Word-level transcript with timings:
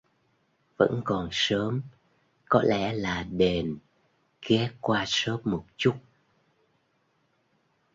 Vẫn 0.77 1.01
còn 1.05 1.29
sớm 1.31 1.81
có 2.49 2.61
lẽ 2.63 2.93
là 2.93 3.23
đền 3.31 3.77
ghé 4.47 4.71
qua 4.81 5.03
shop 5.07 5.47
một 5.47 5.65
chút 5.77 5.95